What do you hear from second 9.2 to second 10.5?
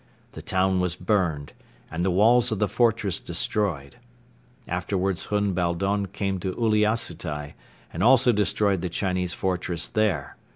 fortress there.